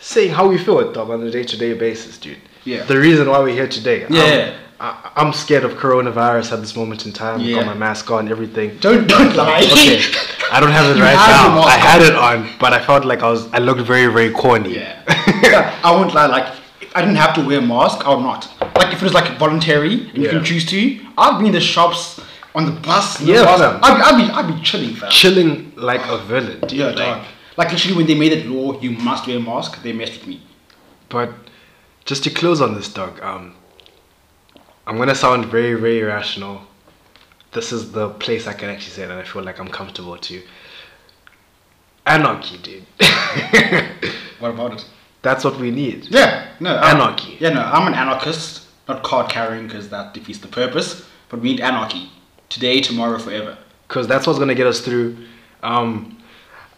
[0.00, 2.38] saying how we feel dog on a day to day basis, dude.
[2.64, 2.84] Yeah.
[2.84, 4.02] The reason why we're here today.
[4.02, 4.54] I'm- Yeah.
[4.82, 7.40] I, I'm scared of coronavirus at this moment in time.
[7.40, 7.56] Yeah.
[7.56, 8.78] Got my mask on, everything.
[8.80, 9.60] Don't, don't lie.
[9.70, 10.00] Okay,
[10.50, 11.60] I don't have it right now.
[11.60, 14.76] I had it on, but I felt like I was I looked very very corny.
[14.76, 15.02] Yeah.
[15.42, 16.46] Yeah, I won't lie, like,
[16.80, 18.48] if I didn't have to wear a mask, I would not.
[18.76, 21.60] Like, if it was like voluntary and you can choose to, I'd be in the
[21.60, 22.18] shops,
[22.54, 23.20] on the bus.
[23.20, 23.60] in the Yeah, bus.
[23.60, 25.10] I'd, be- I'd, be, I'd be chilling, fam.
[25.10, 26.72] Chilling like a villain, dude.
[26.72, 27.26] Yeah, like, dog.
[27.56, 30.26] Like, literally, when they made that law, you must wear a mask, they messed with
[30.28, 30.42] me.
[31.08, 31.32] But
[32.04, 33.54] just to close on this, dog, um,
[34.86, 36.62] I'm gonna sound very, very irrational.
[37.52, 40.42] This is the place I can actually say that I feel like I'm comfortable to.
[42.06, 42.86] Anarchy, dude.
[44.40, 44.86] What about it?
[45.20, 46.06] That's what we need.
[46.10, 46.74] Yeah, no.
[46.76, 47.36] I'm- Anarchy.
[47.40, 51.50] Yeah, no, I'm an anarchist, not card carrying because that defeats the purpose, but we
[51.50, 52.08] need anarchy.
[52.48, 53.58] Today, tomorrow, forever.
[53.86, 55.18] Because that's what's gonna get us through.
[55.62, 56.16] Um,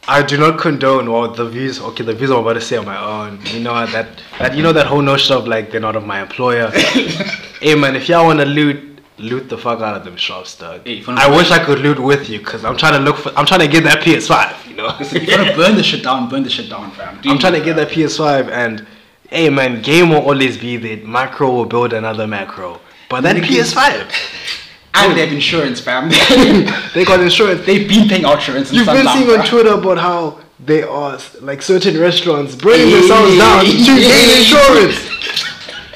[0.08, 1.80] I do not condone or the views.
[1.80, 3.38] Okay, the views I'm about to say on my own.
[3.46, 6.20] You know that that you know that whole notion of like they're not of my
[6.20, 6.70] employer.
[7.60, 10.84] hey man, if y'all wanna loot, loot the fuck out of them shops, dog.
[10.84, 13.30] Hey, I wish I could loot with you, cause I'm trying to look for.
[13.38, 14.68] I'm trying to get that PS5.
[14.68, 14.96] You know.
[14.98, 17.20] Listen, if you want to burn the shit down, burn the shit down, fam.
[17.20, 18.86] Do I'm trying to get that PS5 and.
[19.30, 20.98] Hey man, game will always be there.
[20.98, 22.78] Makro will build another Makro.
[23.08, 24.61] But that PS5,
[24.94, 26.10] And they have insurance, fam.
[26.94, 27.64] they got insurance.
[27.64, 28.70] They've been paying out insurance.
[28.70, 29.46] in You've been seeing on.
[29.46, 32.98] Twitter about how they are like certain restaurants bringing Yeah.
[32.98, 33.72] themselves down to
[34.08, 34.98] gain insurance.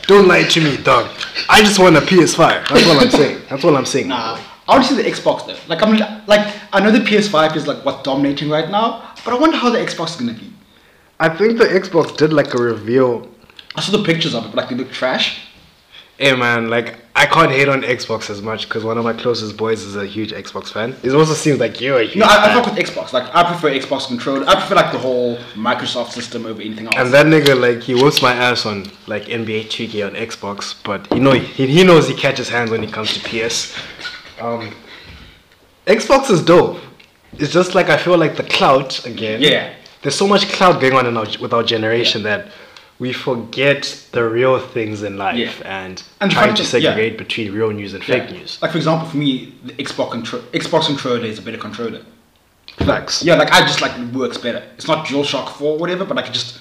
[0.06, 1.10] Don't lie to me, dog.
[1.48, 2.68] I just want a PS5.
[2.68, 3.42] That's what I'm saying.
[3.50, 4.08] That's what I'm saying.
[4.08, 5.56] Nah, I want to see the Xbox though.
[5.68, 9.38] Like I'm like I know the PS5 is like what's dominating right now, but I
[9.38, 10.52] wonder how the Xbox is gonna be.
[11.20, 13.28] I think the Xbox did like a reveal.
[13.74, 15.45] I saw the pictures of it, but like they look trash.
[16.18, 19.56] Hey man, like I can't hate on Xbox as much because one of my closest
[19.58, 20.96] boys is a huge Xbox fan.
[21.02, 23.12] It also seems like you're a huge No, I, I fuck with Xbox.
[23.12, 24.48] Like I prefer Xbox controller.
[24.48, 26.96] I prefer like the whole Microsoft system over anything else.
[26.96, 31.10] And that nigga, like, he whoops my ass on like NBA 2K on Xbox, but
[31.12, 33.76] you know, he, he knows he catches hands when it comes to PS.
[34.40, 34.74] Um,
[35.86, 36.80] Xbox is dope.
[37.34, 39.42] It's just like I feel like the clout again.
[39.42, 39.74] Yeah.
[40.00, 42.48] There's so much clout going on in our, with our generation that
[42.98, 43.82] we forget
[44.12, 45.50] the real things in life Yeah.
[45.84, 46.90] and, And trying to thing- yeah.
[46.90, 48.20] segregate between real news and Yeah.
[48.20, 48.58] fake news.
[48.62, 52.00] Like for example, for me, the Xbox contro- Xbox controller is a better controller.
[52.78, 53.22] Facts.
[53.22, 54.62] Yeah, like I just like it works better.
[54.76, 56.58] It's not DualShock 4 or whatever, but I can just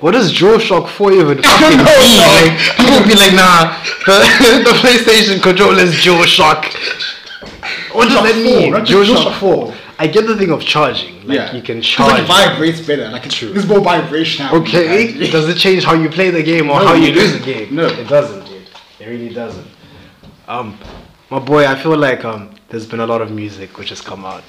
[0.00, 2.18] What does DualShock 4 even fucking know, mean?
[2.18, 2.42] dog.
[2.42, 6.64] Like, people be like, nah, the, the PlayStation controller is DualShock.
[7.92, 8.72] What does DualShock that mean?
[8.72, 9.74] not just DualShock DualShock 4.
[9.98, 11.14] I get the thing of charging.
[11.26, 12.10] Like, yeah, you can charge.
[12.12, 13.08] Like it vibrates better.
[13.08, 13.52] Like it's, True.
[13.52, 14.46] there's more vibration.
[14.52, 17.44] Okay, does it change how you play the game or No, how you lose the
[17.44, 17.74] game?
[17.74, 17.86] No.
[17.86, 18.66] it doesn't, dude.
[19.00, 19.66] It really doesn't.
[20.48, 20.78] Um,
[21.30, 24.24] my boy, I feel like um, there's been a lot of music which has come
[24.24, 24.42] out.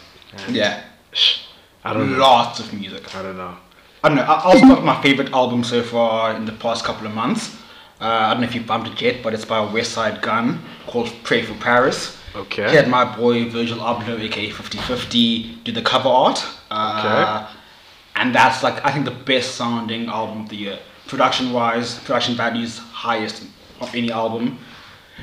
[0.49, 1.45] Yeah, Shh,
[1.83, 2.17] I don't know.
[2.17, 3.15] lots of music.
[3.15, 3.55] I don't know.
[4.03, 4.23] I don't know.
[4.27, 7.55] I'll start my favorite album so far in the past couple of months.
[8.01, 11.11] Uh, I don't know if you bumped it yet, but it's by Westside Gunn called
[11.23, 12.17] Pray for Paris.
[12.35, 12.69] Okay.
[12.69, 16.45] He had my boy Virgil Abloh, aka 5050, do the cover art.
[16.69, 17.47] Uh,
[18.17, 20.79] And that's like, I think, the best sounding album of the year.
[21.07, 23.43] Production wise, production values, highest
[23.81, 24.57] of any album.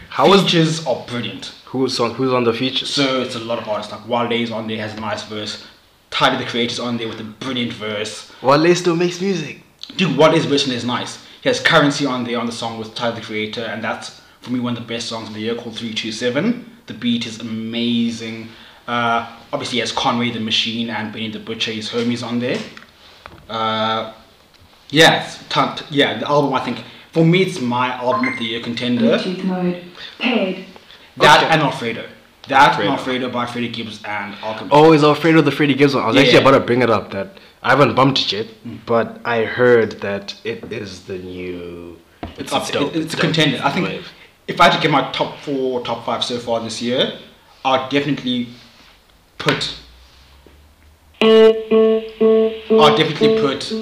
[0.09, 1.53] How Features are brilliant.
[1.67, 2.91] who's on who's on the features?
[2.91, 3.93] So it's a lot of artists.
[3.93, 5.67] Like Wale's on there, has a nice verse.
[6.11, 8.31] Tyler the Creator's on there with a brilliant verse.
[8.43, 9.63] Wale still makes music.
[9.97, 11.19] Dude, what is version is nice.
[11.43, 14.51] He has Curren$y on there on the song with Tyler the Creator, and that's for
[14.51, 16.71] me one of the best songs of the year called 327.
[16.87, 18.49] The beat is amazing.
[18.89, 22.59] Uh, obviously, he has Conway the Machine and Benny the Butcher, his homies on there.
[23.49, 24.13] Uh,
[24.91, 28.39] yeah, it's ton- t- yeah, the album I think for me it's my album of
[28.39, 29.05] the year contender.
[29.19, 29.85] Bluetooth mode.
[30.19, 30.65] Paired.
[31.19, 31.53] That Okay.
[31.53, 32.07] and Alfredo.
[32.49, 32.91] That Alfredo.
[32.91, 34.73] and Alfredo by Freddie Gibbs and Alchemist.
[34.75, 36.05] Oh, is Alfredo of the Freddie Gibbs one.
[36.05, 38.47] I was actually about to bring it up that I haven't bumped it yet,
[38.87, 41.99] but I heard that it is the new.
[42.39, 42.67] It's up.
[42.71, 42.95] dope.
[42.95, 43.21] It, it's a dope.
[43.27, 43.61] contender.
[43.63, 44.09] I think Wave.
[44.53, 47.19] If I had to get my top four, top five so far this year,
[47.65, 48.49] I'd definitely
[49.39, 49.77] put.
[51.21, 53.73] I'd definitely put.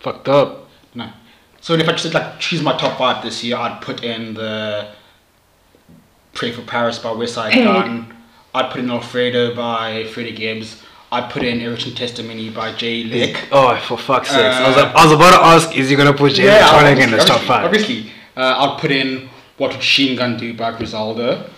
[0.00, 0.68] fucked up.
[0.94, 1.10] No.
[1.60, 4.92] So if I just like choose my top five this year, I'd put in the
[6.32, 7.64] Pray for Paris by West Side Pig.
[7.64, 8.14] Gun.
[8.54, 10.82] I'd put in Alfredo by Freddie Gibbs.
[11.10, 13.48] I'd put in Erection Testimony by Jay Lick.
[13.50, 14.44] Oh, for fuck's sake!
[14.44, 17.10] I was Uh, I was about to ask, is he gonna put Jay Electronica in
[17.10, 17.64] his top five?
[17.64, 21.48] Obviously, uh, I'll put in What Would Machine Gun Do by Griselda,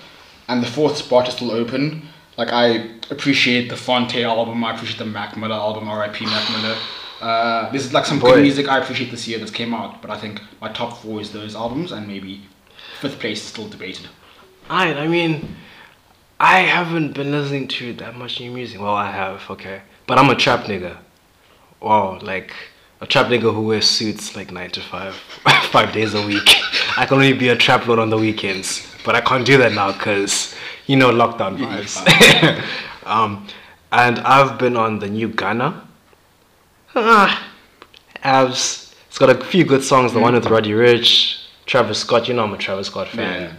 [0.49, 2.03] and the fourth spot is still open.
[2.37, 6.25] Like I appreciate the Fonte album, I appreciate the Mac Miller album, R.I.P.
[6.27, 6.77] Mac Miller.
[7.21, 8.35] Uh, is like some Boy.
[8.35, 11.21] good music I appreciate this year that's came out, but I think my top four
[11.21, 12.41] is those albums, and maybe
[13.01, 14.07] fifth place is still debated.
[14.71, 15.57] Alright, I mean,
[16.43, 18.81] I haven't been listening to that much new music.
[18.81, 20.97] Well, I have, okay, but I'm a trap nigga.
[21.81, 22.55] Wow, like
[23.03, 25.15] a trap nigga who wears suits like nine to five,
[25.71, 26.49] five days a week.
[26.97, 29.73] I can only be a trap lord on the weekends, but I can't do that
[29.73, 30.55] now because
[30.87, 31.95] you know lockdown vibes.
[33.07, 33.47] um,
[33.93, 35.87] and I've been on the new Gunna.
[36.95, 37.53] Ah,
[38.23, 38.95] Abs.
[39.09, 40.15] It's got a few good songs.
[40.15, 42.29] The one with Roddy Ricch, Travis Scott.
[42.29, 43.43] You know I'm a Travis Scott fan.
[43.43, 43.53] Yeah,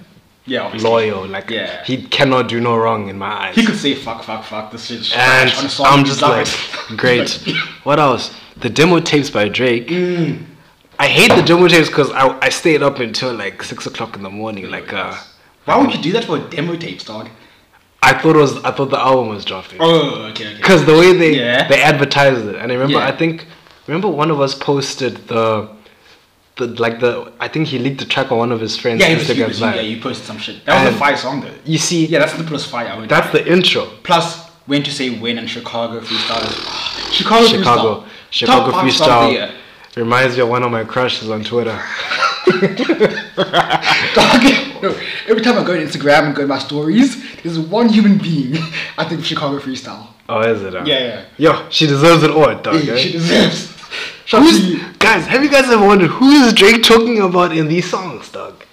[0.47, 0.89] obviously.
[0.89, 1.83] Loyal, like Yeah.
[1.85, 3.55] he cannot do no wrong in my eyes.
[3.55, 4.71] He could say fuck, fuck, fuck.
[4.71, 5.15] This shit.
[5.17, 5.85] and trash on a song.
[5.89, 6.97] I'm just like, it.
[6.97, 7.29] great.
[7.83, 8.33] What else?
[8.57, 9.87] The demo tapes by Drake.
[9.87, 10.45] Mm.
[10.99, 14.23] I hate the demo tapes because I, I stayed up until like six o'clock in
[14.23, 14.69] the morning.
[14.69, 15.15] Like uh,
[15.65, 17.29] Why would you do that for a demo tapes, dog?
[18.03, 19.77] I thought it was I thought the album was dropping.
[19.79, 20.55] Oh, okay, okay.
[20.55, 21.67] because the way they Yeah.
[21.67, 23.07] they advertised it and i remember Yeah.
[23.07, 23.45] i think
[23.85, 25.69] remember one of us posted the
[26.57, 29.13] the like the i think he leaked the track on one of his friends Yeah,
[29.13, 30.65] was, instagram was, live yeah, you posted some shit.
[30.65, 31.53] That was And- a fire song though.
[31.65, 32.87] you see Yeah, that's the plus fire.
[32.87, 37.11] I would that's the intro plus when to say when and Chicago freestyle.
[37.11, 38.07] Chicago, chicago freestyle.
[38.29, 39.47] chicago Top five song of the year.
[39.47, 39.57] freestyle
[39.97, 41.77] reminds me of one of my crushes on twitter
[44.15, 44.43] Dog,
[44.81, 44.89] no,
[45.27, 48.55] every time I go on Instagram and go to my stories, there's one human being.
[48.97, 50.07] I think Chicago freestyle.
[50.27, 50.83] oh is it huh?
[50.85, 52.93] Yeah, yo she deserves it all dog yeah.
[52.93, 52.97] eh?
[52.97, 53.70] She deserves.
[54.31, 58.63] Guys have you guys ever wondered who is drake talking about in these songs dog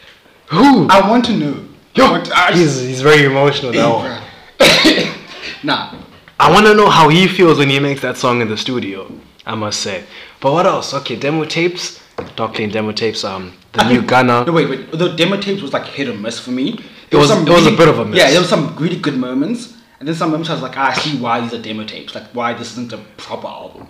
[0.47, 1.65] who I want to know.
[1.95, 4.23] Yo to- he's, he's very emotional now.
[5.65, 5.95] nah.
[6.39, 9.11] I want to know how he feels when he makes that song in the studio.
[9.45, 10.05] I must say.
[10.41, 10.95] But what else?
[10.95, 12.01] Okay, demo tapes.
[12.37, 13.25] Dark Lane demo tapes.
[13.25, 14.45] Um, the I new think- Gunna.
[14.45, 14.93] No, wait, wait.
[14.93, 16.79] The demo tapes was like hit or miss for me.
[17.11, 18.19] It was- it was a bit of a miss.
[18.19, 20.91] Yeah, there was some really good moments, and then some moments I was like, ah,
[20.91, 22.15] I see why these are demo tapes.
[22.15, 23.89] Like why this isn't a proper album.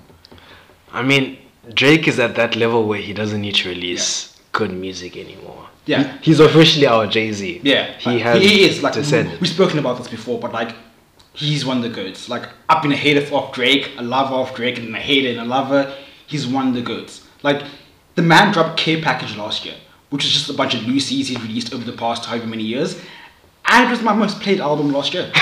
[0.93, 1.37] I mean,
[1.75, 5.69] Drake is at that level where he doesn't need to release good music anymore.
[5.87, 6.03] Yeah.
[6.19, 7.61] He- he's officially our Jay Z.
[7.63, 8.43] Yeah, he like, has.
[8.43, 9.41] He is like descended.
[9.41, 10.75] we've spoken about this before, but like
[11.33, 12.29] he's one of the goods.
[12.29, 15.41] Like I've been a hater of Drake, a lover of Drake, and a hater and
[15.41, 15.93] a lover.
[16.27, 17.25] He's one of the goods.
[17.43, 17.63] Like
[18.17, 19.77] the man dropped Care Package last year,
[20.11, 23.01] which is just a bunch of loosies he's released over the past however many years,
[23.69, 25.25] and it was my most played album last year.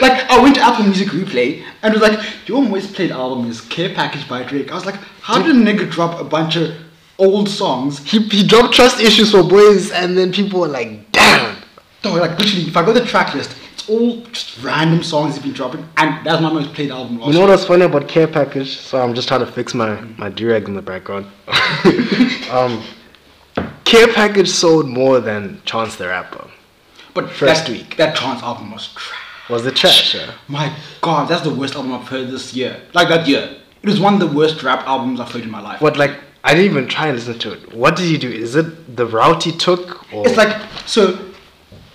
[0.00, 3.46] like I went to Apple Music Replay and it was like your most played album
[3.50, 4.70] is Care Package by Drake.
[4.70, 6.74] I was like, how did a nigga drop a bunch of
[7.18, 7.98] old songs?
[8.10, 11.56] He, he dropped trust issues for boys, and then people were like, damn.
[12.04, 15.34] No, like literally, if I go to the track list, it's all just random songs
[15.34, 18.08] he's been dropping, and that's my most played album last You know what's funny about
[18.08, 18.78] Care Package?
[18.78, 21.26] So I'm just trying to fix my, my durag in the background.
[22.50, 22.82] um,
[23.84, 26.48] Care Package sold more than Chance the Rapper.
[27.22, 27.96] But that, week.
[27.96, 29.48] that trance album was trash.
[29.50, 30.14] Was it trash?
[30.14, 30.32] Yeah?
[30.48, 32.80] My God, that's the worst album I've heard this year.
[32.94, 35.60] Like that year, it was one of the worst rap albums I've heard in my
[35.60, 35.80] life.
[35.80, 37.74] What, like, I didn't even try and listen to it.
[37.74, 38.30] What did he do?
[38.30, 40.12] Is it the route he took?
[40.12, 40.56] Or It's like
[40.86, 41.18] so.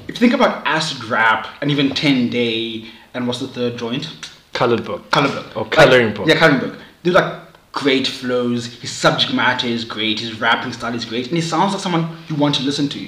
[0.08, 4.08] If you think about acid rap and even Ten Day and what's the third joint?
[4.54, 5.10] Colored Book.
[5.12, 5.58] Color book.
[5.58, 6.28] Or Coloring Like- Book.
[6.28, 6.80] Yeah, coloring book.
[7.04, 8.68] They're like great flows.
[8.82, 10.20] His subject matter is great.
[10.20, 13.08] His rapping style is great, and he sounds like someone you want to listen to.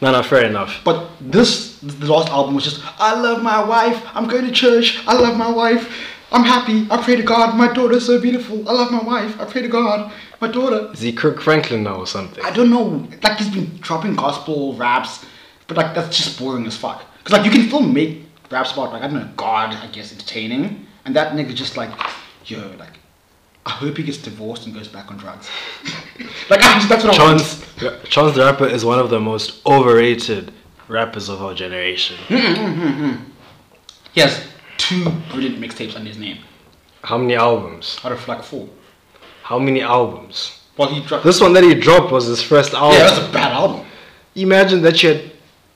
[0.00, 0.80] No, no, fair enough.
[0.84, 4.04] But this, the last album was just, I love my wife.
[4.14, 5.02] I'm going to church.
[5.06, 5.88] I love my wife.
[6.32, 6.86] I'm happy.
[6.90, 7.56] I pray to God.
[7.56, 8.68] My daughter's so beautiful.
[8.68, 9.40] I love my wife.
[9.40, 10.12] I pray to God.
[10.40, 10.90] My daughter.
[10.92, 12.44] Is he Kirk Franklin now or something?
[12.44, 13.08] I don't know.
[13.22, 15.24] Like he's been dropping gospel raps,
[15.68, 17.04] but like that's just boring as fuck.
[17.22, 20.12] Cause like you can still make raps about like I don't know God, I guess
[20.12, 21.90] entertaining, and that nigga just like,
[22.46, 22.93] yo, like.
[23.66, 25.48] I hope he gets divorced and goes back on drugs.
[26.50, 27.40] like just, that's what I want.
[27.40, 30.52] Chance, Chance the Rapper is one of the most overrated
[30.88, 32.16] rappers of our generation.
[32.28, 33.30] Mm-hmm, mm-hmm, mm-hmm.
[34.12, 34.46] He has
[34.76, 36.38] two brilliant mixtapes under his name.
[37.02, 37.98] How many albums?
[38.04, 38.68] Out of like four.
[39.42, 40.60] How many albums?
[40.76, 41.24] Well, he dropped.
[41.24, 42.98] This one that he dropped was his first album.
[42.98, 43.86] yeah, that's a bad album.
[44.34, 45.33] Imagine that you had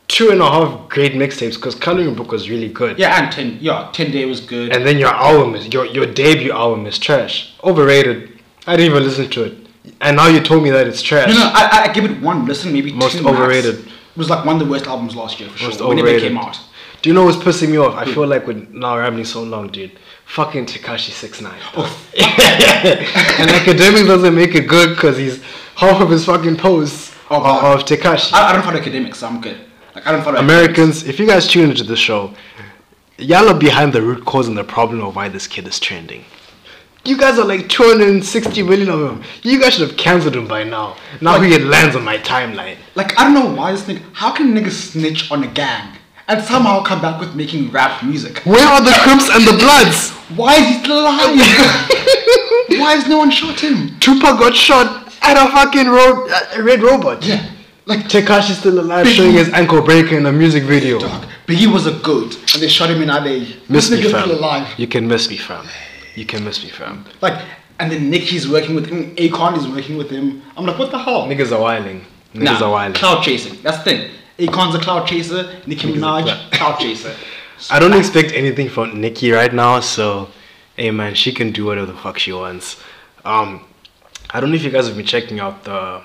[0.09, 2.99] two and a half great mixtapes because Coloring Book was really good.
[2.99, 3.59] Yeah, and ten.
[3.61, 4.75] Yeah, ten day was good.
[4.75, 7.55] And then your album is your your debut album is trash.
[7.63, 8.39] Overrated.
[8.67, 9.55] I didn't even listen to it.
[10.01, 11.29] And now you told me that it's trash.
[11.29, 13.29] no, no, I, I- give it one listen, maybe Most two.
[13.29, 13.77] overrated.
[13.87, 15.89] It was like one of the worst albums last year for Most sure.
[15.89, 16.59] Whenever it came out.
[17.01, 17.95] Do you know what's pissing me off?
[17.95, 19.93] I feel like we're now rambling so long, dude.
[20.27, 25.41] Fucking Tekashi 69 Oh, and academic doesn't make it good because he's
[25.77, 28.33] half of his fucking posts Oh, are of Tekashi.
[28.33, 29.59] I, I don't follow Akademiks, so I'm good.
[29.99, 32.33] Like I don't follow Americans, if you guys tune into the show,
[33.17, 36.25] y'all are behind the root cause and the problem of why this kid is trending.
[37.05, 39.25] You guys are like 260 million of them.
[39.43, 40.97] You guys should have cancelled him by now.
[41.21, 42.77] Now he lands on my timeline.
[42.95, 44.05] Like I don't know why this nigga.
[44.13, 45.97] How can niggas snitch on a gang
[46.29, 48.39] and somehow come back with making rap music?
[48.45, 50.11] Where are the Crips and the Bloods?
[50.39, 51.19] Why is he still alive?
[52.79, 53.99] why has no one shot him?
[53.99, 57.25] Tupac got shot at a fucking uh, red robot.
[57.25, 57.51] Yeah,
[57.89, 60.99] like Tekashi's still alive, Biggie- showing his ankle breaker in a music video.
[61.01, 61.25] dog.
[61.47, 63.47] Biggie was a goat, and they shot him in LA.
[63.69, 64.23] Miss this me, fam.
[64.25, 64.67] still alive.
[64.79, 65.67] You can miss me, fam.
[66.15, 67.05] You can miss me, fam.
[67.21, 67.39] Like,
[67.81, 69.15] and then Nicki's working with him.
[69.17, 70.43] Akon is working with him.
[70.57, 71.27] I'm like, what the hell?
[71.27, 72.05] Niggas are whiling.
[72.35, 72.93] Niggas Nah, are whiling.
[72.95, 73.57] cloud chasing.
[73.63, 74.11] That's the thing.
[74.39, 75.43] Akon's a cloud chaser.
[75.67, 77.15] Nicki Niggas Minaj, cloud- cloud chaser.
[77.71, 80.29] I don't expect anything from Nicki right now, so
[80.77, 82.77] hey man, she can do whatever the fuck she wants.
[83.25, 83.65] Um,
[84.31, 86.03] I don't know if you guys have been checking out the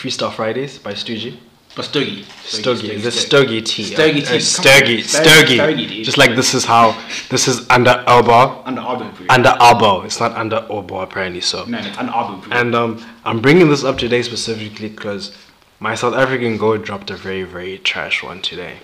[0.00, 1.36] Freestyle Fridays by Stoogie.
[1.76, 2.24] But Stogie.
[2.42, 3.84] Stogie, is it Stogie T?
[3.84, 4.40] Stogie Uh, T.
[4.40, 6.02] Stogie, Stogie, Stogie.
[6.02, 6.96] Just like this is how
[7.28, 8.80] this is under elbow, Under
[9.14, 9.26] Brew.
[9.28, 10.00] under elbow.
[10.02, 11.42] It's not under elbow apparently.
[11.42, 12.50] So No, it's under Brew.
[12.52, 15.36] And um, I'm bringing this up today specifically because
[15.78, 18.78] my South African goat dropped a very, very trash one today.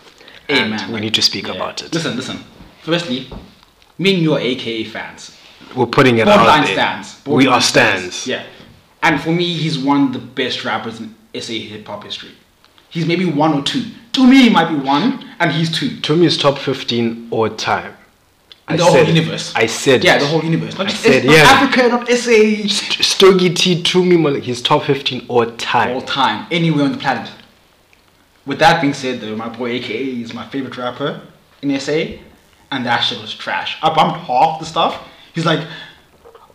[0.46, 1.54] Hey, and man, we like, need to speak yeah.
[1.54, 1.92] about it.
[1.92, 2.38] Listen, listen.
[2.82, 3.28] Firstly,
[3.98, 5.36] me and you are AKA fans.
[5.74, 6.74] We're putting it Borderline out there.
[6.74, 7.26] stands.
[7.26, 8.26] we are stands.
[8.28, 8.44] Yeah.
[9.06, 12.32] And for me, he's one of the best rappers in SA hip hop history.
[12.90, 13.84] He's maybe one or two.
[14.14, 16.00] To me, he might be one, and he's two.
[16.00, 17.94] To me, it's top 15 all time.
[18.68, 19.06] In the whole it.
[19.06, 19.52] universe.
[19.54, 20.20] I said Yeah, it.
[20.20, 20.76] the whole universe.
[20.76, 21.44] Not I just said, yeah.
[21.46, 22.66] Africa, not SA.
[22.66, 25.94] St- Stogie T to me, he's top 15 all time.
[25.94, 27.30] all time, anywhere on the planet.
[28.44, 31.20] With that being said, though, my boy AKA is my favorite rapper
[31.62, 31.92] in SA,
[32.72, 33.78] and that shit was trash.
[33.84, 35.06] I bumped half the stuff.
[35.32, 35.64] He's like,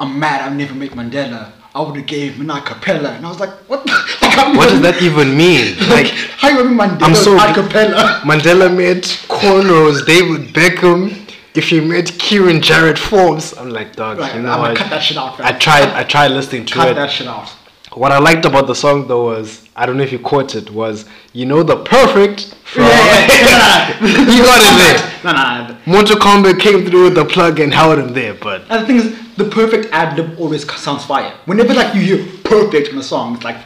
[0.02, 1.54] I'm mad I never met Mandela.
[1.74, 3.86] I would have gave him an cappella, And I was like, what?
[3.86, 3.98] Like,
[4.58, 5.76] What does that even mean?
[5.90, 6.08] Like,
[6.42, 8.22] how you Mandela I'm so- cappella?
[8.24, 11.18] Mandela met cornrows, David Beckham.
[11.54, 14.78] If you met Kiernan Jarryd Forbes, I'm like, dog, Right, you I'm know what?
[14.78, 15.40] cut that shit out.
[15.42, 16.76] I tried, I tried listening to it.
[16.76, 16.96] Cut it.
[16.96, 17.50] that shit out.
[17.94, 20.70] What I liked about the song though was I don't know if you caught it
[20.72, 25.08] was you know the perfect from you got it there.
[25.24, 25.78] No, no, no.
[25.86, 28.96] Mortal Kombat came through with the plug and held him there, but And the thing
[28.96, 31.32] is, the perfect ad lib always sounds fire.
[31.46, 33.58] Whenever like you hear perfect in a song, it's like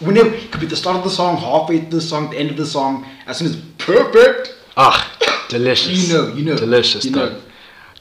[0.00, 2.50] whenever it could be the start of the song, halfway through the song, the end
[2.50, 3.06] of the song.
[3.26, 6.08] As soon as perfect, ah, delicious.
[6.08, 7.40] You know, you know, delicious, you know.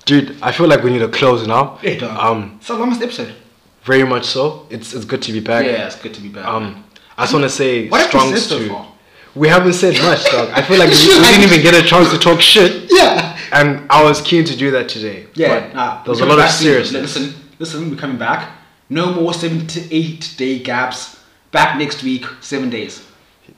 [0.05, 1.79] Dude, I feel like we need to close now.
[1.83, 2.17] yeah, dog.
[2.17, 3.35] Um, it's the longest episode.
[3.83, 4.67] Very much so.
[4.69, 5.65] It's it's good to be back.
[5.65, 6.45] Yeah, it's good to be back.
[6.45, 6.83] Um,
[7.17, 8.85] I just want to say What have we strongs said so to.
[9.33, 10.49] We haven't said much, dog.
[10.49, 13.89] I feel like we, we didn't even get a chance to talk shit, yeah, and
[13.89, 15.25] I was keen to do that today.
[15.35, 15.67] yeah.
[15.67, 17.15] But Nah, there was a lot of seriousness.
[17.17, 18.51] Listen, listen, we're coming back.
[18.89, 21.17] No more seven to eight day gaps.
[21.51, 23.05] Back next week, seven days.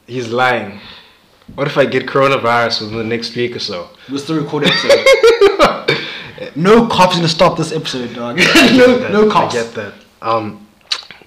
[0.08, 0.80] He's lying.
[1.56, 3.90] What if I get coronavirus within the next week or so?
[4.10, 6.56] We'll still record episode.
[6.56, 8.38] no cops gonna stop this episode, dog.
[8.38, 9.56] no, no cops.
[9.56, 9.94] I get that.
[10.24, 10.66] Um,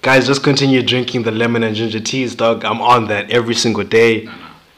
[0.01, 2.65] guys, just continue drinking the lemon and ginger teas, dog.
[2.65, 4.27] I'm on that every single day.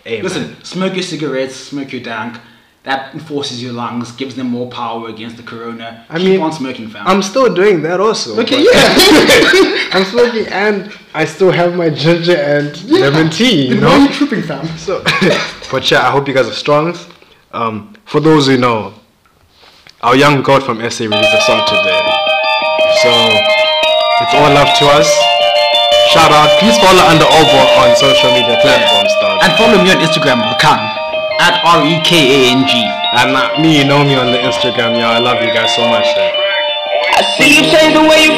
[0.03, 0.63] Hey, Listen, man.
[0.63, 2.37] smoke your cigarettes, smoke your dank.
[2.83, 6.05] That enforces your lungs, gives them more power against the corona.
[6.09, 7.05] I Keep mean, on smoking, fam.
[7.07, 8.39] I'm still doing that also.
[8.41, 9.89] okay, yeah.
[9.93, 13.99] I'm smoking and I still have my ginger and lemon tea, you Then why are
[13.99, 14.05] know?
[14.05, 14.65] you tripping, fam?
[14.77, 15.03] So,
[15.71, 16.95] but yeah, I hope you guys are strong.
[17.51, 18.93] Um, for those who know,
[20.01, 22.01] our young god from SA released a song today.
[23.03, 23.68] So,
[24.21, 25.07] it's all love to us.
[26.11, 26.49] Shout out.
[26.59, 29.39] Please follow under Obo on social media platforms, dog.
[29.45, 30.79] And follow me on Instagram, Rekan.
[31.39, 32.73] At R E K A N G.
[33.15, 35.15] And uh, me, you know me on the Instagram, y'all.
[35.15, 36.05] I love you guys so much.
[36.17, 36.31] eh.
[37.15, 38.33] I see you change the way you